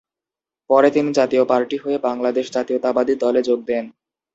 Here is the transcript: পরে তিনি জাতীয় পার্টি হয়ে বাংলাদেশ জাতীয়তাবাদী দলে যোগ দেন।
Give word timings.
পরে 0.69 0.89
তিনি 0.91 1.09
জাতীয় 1.13 1.43
পার্টি 1.45 1.77
হয়ে 1.77 1.97
বাংলাদেশ 1.99 2.45
জাতীয়তাবাদী 2.51 3.13
দলে 3.23 3.41
যোগ 3.43 3.59
দেন। 3.67 3.85